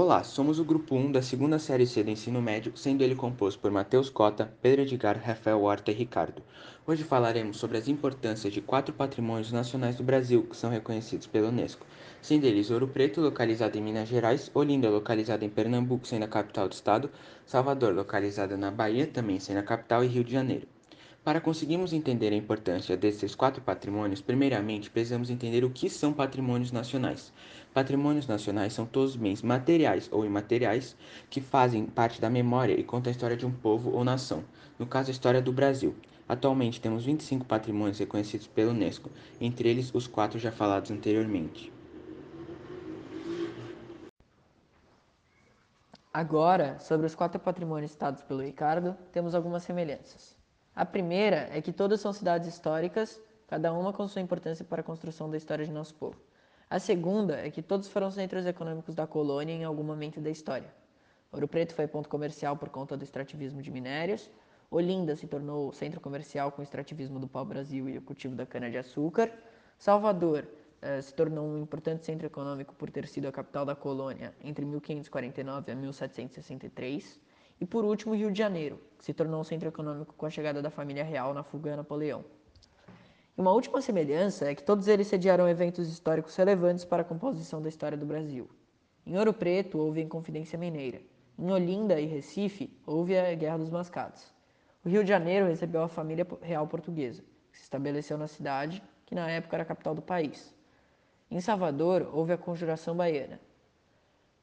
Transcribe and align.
Olá, 0.00 0.22
somos 0.22 0.60
o 0.60 0.64
grupo 0.64 0.94
1 0.94 1.10
da 1.10 1.20
segunda 1.20 1.58
série 1.58 1.84
C 1.84 2.04
do 2.04 2.10
ensino 2.12 2.40
médio, 2.40 2.70
sendo 2.76 3.02
ele 3.02 3.16
composto 3.16 3.58
por 3.58 3.68
Matheus 3.72 4.08
Cota, 4.08 4.48
Pedro 4.62 4.82
Edgar, 4.82 5.20
Rafael 5.20 5.60
Horta 5.60 5.90
e 5.90 5.94
Ricardo. 5.94 6.40
Hoje 6.86 7.02
falaremos 7.02 7.56
sobre 7.56 7.78
as 7.78 7.88
importâncias 7.88 8.52
de 8.52 8.60
quatro 8.60 8.94
patrimônios 8.94 9.50
nacionais 9.50 9.96
do 9.96 10.04
Brasil 10.04 10.44
que 10.44 10.56
são 10.56 10.70
reconhecidos 10.70 11.26
pela 11.26 11.48
Unesco, 11.48 11.84
sendo 12.22 12.44
eles 12.44 12.70
Ouro 12.70 12.86
Preto, 12.86 13.20
localizado 13.20 13.76
em 13.76 13.82
Minas 13.82 14.08
Gerais, 14.08 14.48
Olinda, 14.54 14.88
localizado 14.88 15.44
em 15.44 15.50
Pernambuco, 15.50 16.06
sendo 16.06 16.26
a 16.26 16.28
capital 16.28 16.68
do 16.68 16.74
estado, 16.74 17.10
Salvador, 17.44 17.92
localizada 17.92 18.56
na 18.56 18.70
Bahia, 18.70 19.04
também 19.04 19.40
sendo 19.40 19.58
a 19.58 19.64
capital, 19.64 20.04
e 20.04 20.06
Rio 20.06 20.22
de 20.22 20.30
Janeiro. 20.30 20.77
Para 21.28 21.42
conseguirmos 21.42 21.92
entender 21.92 22.32
a 22.32 22.36
importância 22.36 22.96
desses 22.96 23.34
quatro 23.34 23.60
patrimônios, 23.60 24.22
primeiramente 24.22 24.88
precisamos 24.88 25.28
entender 25.28 25.62
o 25.62 25.68
que 25.68 25.90
são 25.90 26.10
patrimônios 26.10 26.72
nacionais. 26.72 27.34
Patrimônios 27.74 28.26
nacionais 28.26 28.72
são 28.72 28.86
todos 28.86 29.10
os 29.10 29.16
bens 29.16 29.42
materiais 29.42 30.08
ou 30.10 30.24
imateriais 30.24 30.96
que 31.28 31.42
fazem 31.42 31.84
parte 31.84 32.18
da 32.18 32.30
memória 32.30 32.72
e 32.72 32.82
contam 32.82 33.10
a 33.10 33.12
história 33.12 33.36
de 33.36 33.44
um 33.44 33.52
povo 33.52 33.90
ou 33.90 34.02
nação, 34.04 34.42
no 34.78 34.86
caso 34.86 35.10
a 35.10 35.12
história 35.12 35.42
do 35.42 35.52
Brasil. 35.52 35.94
Atualmente 36.26 36.80
temos 36.80 37.04
25 37.04 37.44
patrimônios 37.44 37.98
reconhecidos 37.98 38.46
pela 38.46 38.70
Unesco, 38.70 39.10
entre 39.38 39.68
eles 39.68 39.94
os 39.94 40.06
quatro 40.06 40.38
já 40.38 40.50
falados 40.50 40.90
anteriormente. 40.90 41.70
Agora, 46.10 46.78
sobre 46.78 47.06
os 47.06 47.14
quatro 47.14 47.38
patrimônios 47.38 47.90
citados 47.90 48.22
pelo 48.22 48.40
Ricardo, 48.40 48.96
temos 49.12 49.34
algumas 49.34 49.62
semelhanças. 49.62 50.37
A 50.78 50.84
primeira 50.84 51.48
é 51.50 51.60
que 51.60 51.72
todas 51.72 52.00
são 52.00 52.12
cidades 52.12 52.46
históricas, 52.46 53.20
cada 53.48 53.72
uma 53.72 53.92
com 53.92 54.06
sua 54.06 54.22
importância 54.22 54.64
para 54.64 54.80
a 54.80 54.84
construção 54.84 55.28
da 55.28 55.36
história 55.36 55.66
de 55.66 55.72
nosso 55.72 55.92
povo. 55.96 56.16
A 56.70 56.78
segunda 56.78 57.34
é 57.44 57.50
que 57.50 57.60
todos 57.60 57.88
foram 57.88 58.12
centros 58.12 58.46
econômicos 58.46 58.94
da 58.94 59.04
colônia 59.04 59.52
em 59.52 59.64
algum 59.64 59.82
momento 59.82 60.20
da 60.20 60.30
história. 60.30 60.72
Ouro 61.32 61.48
Preto 61.48 61.74
foi 61.74 61.88
ponto 61.88 62.08
comercial 62.08 62.56
por 62.56 62.68
conta 62.68 62.96
do 62.96 63.02
extrativismo 63.02 63.60
de 63.60 63.72
minérios, 63.72 64.30
Olinda 64.70 65.16
se 65.16 65.26
tornou 65.26 65.72
centro 65.72 66.00
comercial 66.00 66.52
com 66.52 66.60
o 66.60 66.62
extrativismo 66.62 67.18
do 67.18 67.26
pau-brasil 67.26 67.88
e 67.88 67.98
o 67.98 68.02
cultivo 68.02 68.36
da 68.36 68.46
cana-de-açúcar, 68.46 69.32
Salvador 69.76 70.46
eh, 70.80 71.02
se 71.02 71.12
tornou 71.12 71.44
um 71.44 71.58
importante 71.58 72.06
centro 72.06 72.24
econômico 72.24 72.72
por 72.76 72.88
ter 72.88 73.08
sido 73.08 73.26
a 73.26 73.32
capital 73.32 73.64
da 73.64 73.74
colônia 73.74 74.32
entre 74.44 74.64
1549 74.64 75.72
a 75.72 75.74
1763, 75.74 77.20
e 77.60 77.66
por 77.66 77.84
último, 77.84 78.14
Rio 78.14 78.30
de 78.30 78.38
Janeiro, 78.38 78.80
que 78.96 79.04
se 79.04 79.12
tornou 79.12 79.40
um 79.40 79.44
centro 79.44 79.68
econômico 79.68 80.14
com 80.14 80.26
a 80.26 80.30
chegada 80.30 80.62
da 80.62 80.70
família 80.70 81.04
real 81.04 81.34
na 81.34 81.42
fuga 81.42 81.74
a 81.74 81.76
Napoleão. 81.76 82.24
E 83.36 83.40
uma 83.40 83.52
última 83.52 83.80
semelhança 83.80 84.50
é 84.50 84.54
que 84.54 84.62
todos 84.62 84.88
eles 84.88 85.06
sediaram 85.06 85.48
eventos 85.48 85.88
históricos 85.88 86.34
relevantes 86.36 86.84
para 86.84 87.02
a 87.02 87.04
composição 87.04 87.62
da 87.62 87.68
história 87.68 87.96
do 87.96 88.06
Brasil. 88.06 88.48
Em 89.06 89.16
Ouro 89.16 89.32
Preto 89.32 89.78
houve 89.78 90.00
a 90.00 90.04
Inconfidência 90.04 90.58
Mineira. 90.58 91.00
Em 91.38 91.50
Olinda 91.50 92.00
e 92.00 92.06
Recife 92.06 92.70
houve 92.84 93.16
a 93.16 93.34
Guerra 93.34 93.58
dos 93.58 93.70
Mascados. 93.70 94.32
O 94.84 94.88
Rio 94.88 95.02
de 95.02 95.08
Janeiro 95.08 95.46
recebeu 95.46 95.82
a 95.82 95.88
família 95.88 96.26
real 96.42 96.66
portuguesa, 96.66 97.22
que 97.50 97.58
se 97.58 97.64
estabeleceu 97.64 98.18
na 98.18 98.26
cidade, 98.26 98.82
que 99.06 99.14
na 99.14 99.30
época 99.30 99.56
era 99.56 99.62
a 99.62 99.66
capital 99.66 99.94
do 99.94 100.02
país. 100.02 100.54
Em 101.30 101.40
Salvador 101.40 102.10
houve 102.12 102.32
a 102.32 102.38
Conjuração 102.38 102.96
Baiana, 102.96 103.40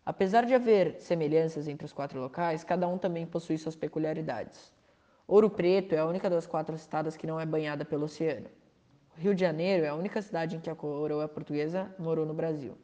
Apesar 0.06 0.46
de 0.46 0.54
haver 0.54 0.98
semelhanças 1.00 1.68
entre 1.68 1.84
os 1.84 1.92
quatro 1.92 2.20
locais, 2.20 2.64
cada 2.64 2.88
um 2.88 2.96
também 2.96 3.26
possui 3.26 3.58
suas 3.58 3.76
peculiaridades. 3.76 4.72
Ouro 5.28 5.50
Preto 5.50 5.96
é 5.96 5.98
a 5.98 6.06
única 6.06 6.30
das 6.30 6.46
quatro 6.46 6.76
estados 6.76 7.18
que 7.18 7.26
não 7.26 7.40
é 7.40 7.46
banhada 7.46 7.84
pelo 7.84 8.06
oceano. 8.06 8.48
Rio 9.18 9.34
de 9.34 9.42
Janeiro 9.42 9.84
é 9.84 9.88
a 9.88 9.96
única 9.96 10.22
cidade 10.22 10.56
em 10.56 10.60
que 10.60 10.70
a 10.70 10.76
coroa 10.76 11.28
portuguesa 11.28 11.92
morou 11.98 12.24
no 12.24 12.36
Brasil. 12.36 12.78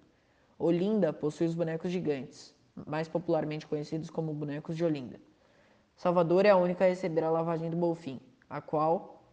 Olinda 0.57 1.13
possui 1.13 1.45
os 1.45 1.53
bonecos 1.53 1.91
gigantes, 1.91 2.55
mais 2.87 3.07
popularmente 3.07 3.67
conhecidos 3.67 4.09
como 4.09 4.33
bonecos 4.33 4.75
de 4.75 4.83
Olinda. 4.83 5.19
Salvador 5.95 6.47
é 6.47 6.49
a 6.49 6.57
única 6.57 6.85
a 6.85 6.87
receber 6.87 7.23
a 7.23 7.29
lavagem 7.29 7.69
do 7.69 7.77
Bolfim, 7.77 8.19
a 8.49 8.59
qual 8.61 9.23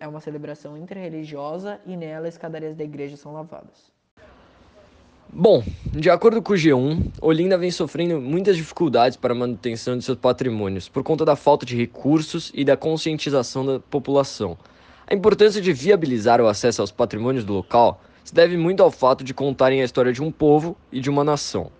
é 0.00 0.08
uma 0.08 0.20
celebração 0.20 0.76
interreligiosa 0.76 1.80
e 1.86 1.96
nela 1.96 2.26
escadarias 2.26 2.74
da 2.74 2.82
igreja 2.82 3.16
são 3.16 3.32
lavadas. 3.32 3.92
Bom, 5.32 5.62
de 5.92 6.08
acordo 6.08 6.40
com 6.40 6.52
o 6.52 6.56
G1, 6.56 7.12
Olinda 7.20 7.58
vem 7.58 7.70
sofrendo 7.70 8.20
muitas 8.20 8.56
dificuldades 8.56 9.16
para 9.16 9.32
a 9.32 9.36
manutenção 9.36 9.98
de 9.98 10.04
seus 10.04 10.16
patrimônios 10.16 10.88
por 10.88 11.02
conta 11.02 11.24
da 11.24 11.34
falta 11.34 11.66
de 11.66 11.76
recursos 11.76 12.52
e 12.54 12.64
da 12.64 12.76
conscientização 12.76 13.66
da 13.66 13.80
população. 13.80 14.56
A 15.06 15.14
importância 15.14 15.60
de 15.60 15.72
viabilizar 15.72 16.40
o 16.40 16.46
acesso 16.46 16.80
aos 16.80 16.92
patrimônios 16.92 17.44
do 17.44 17.52
local 17.52 18.00
se 18.24 18.32
deve 18.34 18.56
muito 18.56 18.82
ao 18.82 18.90
fato 18.90 19.22
de 19.22 19.34
contarem 19.34 19.82
a 19.82 19.84
história 19.84 20.12
de 20.12 20.22
um 20.22 20.30
povo 20.30 20.76
e 20.90 21.00
de 21.00 21.10
uma 21.10 21.24
nação. 21.24 21.70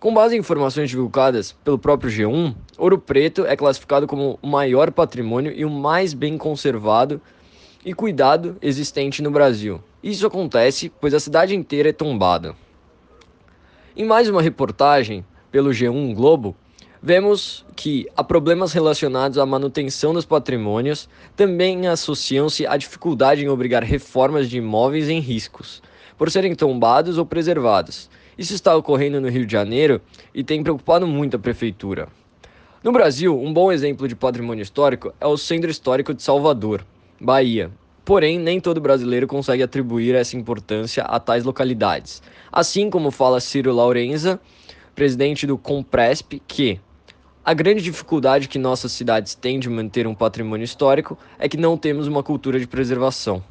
Com 0.00 0.14
base 0.14 0.36
em 0.36 0.38
informações 0.38 0.88
divulgadas 0.88 1.52
pelo 1.64 1.78
próprio 1.78 2.10
G1, 2.10 2.54
Ouro 2.78 2.98
Preto 2.98 3.44
é 3.44 3.56
classificado 3.56 4.06
como 4.06 4.38
o 4.40 4.46
maior 4.46 4.92
patrimônio 4.92 5.52
e 5.52 5.64
o 5.64 5.70
mais 5.70 6.14
bem 6.14 6.38
conservado 6.38 7.20
e 7.84 7.94
cuidado 7.94 8.56
existente 8.60 9.22
no 9.22 9.30
Brasil. 9.30 9.80
Isso 10.02 10.26
acontece 10.26 10.92
pois 11.00 11.14
a 11.14 11.20
cidade 11.20 11.54
inteira 11.54 11.90
é 11.90 11.92
tombada. 11.92 12.54
Em 13.96 14.04
mais 14.04 14.28
uma 14.28 14.42
reportagem 14.42 15.24
pelo 15.50 15.70
G1 15.70 16.14
Globo, 16.14 16.54
vemos 17.02 17.64
que 17.74 18.06
há 18.16 18.22
problemas 18.22 18.72
relacionados 18.72 19.38
à 19.38 19.46
manutenção 19.46 20.12
dos 20.12 20.24
patrimônios 20.24 21.08
também 21.36 21.86
associam-se 21.86 22.66
à 22.66 22.76
dificuldade 22.76 23.44
em 23.44 23.48
obrigar 23.48 23.82
reformas 23.82 24.48
de 24.48 24.58
imóveis 24.58 25.08
em 25.08 25.20
riscos, 25.20 25.82
por 26.16 26.30
serem 26.30 26.54
tombados 26.54 27.18
ou 27.18 27.26
preservados. 27.26 28.10
Isso 28.36 28.54
está 28.54 28.76
ocorrendo 28.76 29.20
no 29.20 29.28
Rio 29.28 29.46
de 29.46 29.52
Janeiro 29.52 30.00
e 30.34 30.44
tem 30.44 30.62
preocupado 30.62 31.06
muito 31.06 31.36
a 31.36 31.40
prefeitura. 31.40 32.08
No 32.82 32.92
Brasil, 32.92 33.36
um 33.36 33.52
bom 33.52 33.72
exemplo 33.72 34.06
de 34.06 34.14
patrimônio 34.14 34.62
histórico 34.62 35.12
é 35.20 35.26
o 35.26 35.36
Centro 35.36 35.68
Histórico 35.68 36.14
de 36.14 36.22
Salvador, 36.22 36.84
Bahia. 37.20 37.70
Porém, 38.04 38.38
nem 38.38 38.60
todo 38.60 38.80
brasileiro 38.80 39.26
consegue 39.26 39.62
atribuir 39.62 40.14
essa 40.14 40.36
importância 40.36 41.02
a 41.02 41.18
tais 41.18 41.44
localidades. 41.44 42.22
Assim 42.50 42.88
como 42.88 43.10
fala 43.10 43.40
Ciro 43.40 43.72
Laurenza, 43.72 44.40
presidente 44.94 45.46
do 45.46 45.58
Compresp, 45.58 46.40
que 46.46 46.80
a 47.44 47.52
grande 47.52 47.82
dificuldade 47.82 48.48
que 48.48 48.58
nossas 48.58 48.92
cidades 48.92 49.34
têm 49.34 49.58
de 49.58 49.68
manter 49.68 50.06
um 50.06 50.14
patrimônio 50.14 50.64
histórico 50.64 51.18
é 51.38 51.48
que 51.48 51.56
não 51.56 51.76
temos 51.76 52.06
uma 52.06 52.22
cultura 52.22 52.58
de 52.58 52.66
preservação. 52.66 53.42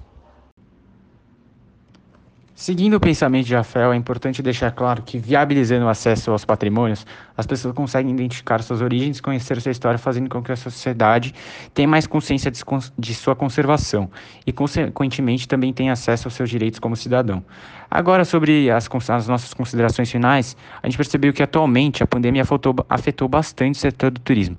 Seguindo 2.60 2.96
o 2.96 3.00
pensamento 3.00 3.46
de 3.46 3.54
Rafael, 3.54 3.94
é 3.94 3.96
importante 3.96 4.42
deixar 4.42 4.72
claro 4.72 5.04
que, 5.04 5.20
viabilizando 5.20 5.86
o 5.86 5.90
acesso 5.90 6.32
aos 6.32 6.44
patrimônios, 6.44 7.06
as 7.38 7.46
pessoas 7.46 7.72
conseguem 7.76 8.12
identificar 8.12 8.64
suas 8.64 8.82
origens, 8.82 9.22
conhecer 9.22 9.62
sua 9.62 9.72
história, 9.72 10.00
fazendo 10.00 10.28
com 10.28 10.42
que 10.42 10.52
a 10.52 10.56
sociedade 10.56 11.36
tenha 11.72 11.88
mais 11.88 12.08
consciência 12.08 12.50
de, 12.50 13.14
sua 13.14 13.36
conservação 13.36 14.10
e, 14.44 14.52
consequentemente, 14.52 15.48
também 15.48 15.72
tenha 15.72 15.94
acesso 15.94 16.28
aos 16.28 16.34
seus 16.34 16.50
direitos 16.50 16.80
como 16.80 16.96
cidadão. 16.96 17.46
Agora, 17.92 18.26
sobre 18.26 18.72
as, 18.72 18.90
as 19.08 19.28
nossas 19.28 19.54
considerações 19.54 20.10
finais, 20.10 20.58
a 20.82 20.88
gente 20.88 20.98
percebeu 20.98 21.32
que, 21.32 21.44
atualmente, 21.44 22.02
a 22.02 22.08
pandemia 22.08 22.42
afetou, 22.42 22.76
afetou 22.90 23.28
bastante 23.28 23.76
o 23.76 23.80
setor 23.80 24.10
do 24.10 24.20
turismo 24.20 24.58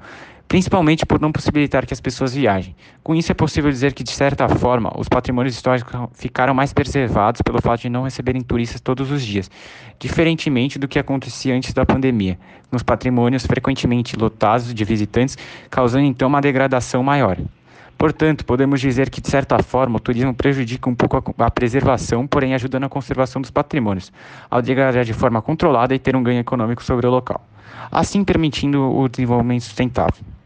principalmente 0.49 1.05
por 1.05 1.21
não 1.21 1.31
possibilitar 1.31 1.87
que 1.87 1.93
as 1.93 2.01
pessoas 2.01 2.35
viajem. 2.35 2.75
Com 3.05 3.15
isso, 3.15 3.31
é 3.31 3.35
possível 3.35 3.71
dizer 3.71 3.93
que, 3.93 4.03
de 4.03 4.11
certa 4.11 4.49
forma, 4.49 4.91
os 4.97 5.07
patrimônios 5.07 5.55
históricos 5.55 5.93
ficaram 6.15 6.55
mais 6.55 6.73
preservados 6.73 7.43
pelo 7.43 7.61
fato 7.61 7.83
de 7.83 7.91
não 7.91 8.05
receberem 8.05 8.41
turistas 8.41 8.81
todos 8.81 9.11
os 9.11 9.23
dias, 9.23 9.51
diferentemente 9.99 10.79
do 10.79 10.89
que 10.89 10.99
acontecia 10.99 11.55
antes 11.55 11.75
da 11.75 11.85
pandemia, 11.85 12.39
com 12.71 12.77
os 12.77 12.83
patrimônios 12.83 13.45
frequentemente 13.45 14.17
lotados 14.17 14.73
de 14.73 14.85
visitantes, 14.85 15.37
causando 15.69 16.07
então 16.07 16.29
uma 16.29 16.41
degradação 16.41 17.03
maior. 17.03 17.37
Portanto, 17.99 18.45
podemos 18.45 18.81
dizer 18.81 19.11
que, 19.11 19.21
de 19.21 19.29
certa 19.29 19.61
forma, 19.61 19.97
o 19.97 20.01
turismo 20.01 20.33
prejudica 20.33 20.89
um 20.89 20.95
pouco 20.95 21.35
a, 21.37 21.51
preservação, 21.51 22.27
porém 22.27 22.55
ajuda 22.55 22.79
na 22.79 22.89
conservação 22.89 23.43
dos 23.43 23.51
patrimônios, 23.51 24.13
ao 24.49 24.63
degradar 24.63 25.05
de 25.05 25.13
forma 25.13 25.43
controlada 25.43 25.95
e 25.95 25.99
ter 25.99 26.15
um 26.15 26.23
ganho 26.23 26.39
econômico 26.39 26.83
sobre 26.83 27.07
o 27.07 27.11
local, 27.11 27.45
assim 27.91 28.23
permitindo 28.25 28.81
o 28.81 29.09
desenvolvimento 29.09 29.65
sustentável. 29.65 30.38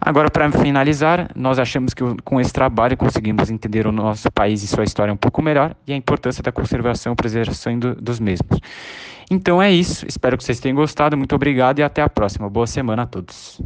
Agora, 0.00 0.30
para 0.30 0.50
finalizar, 0.50 1.30
nós 1.36 1.58
achamos 1.58 1.92
que 1.92 2.02
com 2.24 2.40
esse 2.40 2.52
trabalho 2.52 2.96
conseguimos 2.96 3.50
entender 3.50 3.86
o 3.86 3.92
nosso 3.92 4.30
país 4.32 4.62
e 4.62 4.66
sua 4.66 4.84
história 4.84 5.12
um 5.12 5.16
pouco 5.16 5.42
melhor 5.42 5.76
e 5.86 5.92
a 5.92 5.96
importância 5.96 6.42
da 6.42 6.50
conservação 6.50 7.12
e 7.12 7.16
preservação 7.16 7.78
do, 7.78 7.94
dos 7.94 8.18
mesmos. 8.18 8.58
Então 9.30 9.60
é 9.62 9.70
isso, 9.70 10.06
espero 10.08 10.38
que 10.38 10.42
vocês 10.42 10.58
tenham 10.58 10.74
gostado, 10.74 11.16
muito 11.16 11.34
obrigado 11.34 11.78
e 11.78 11.82
até 11.82 12.02
a 12.02 12.08
próxima. 12.08 12.48
Boa 12.48 12.66
semana 12.66 13.02
a 13.02 13.06
todos. 13.06 13.58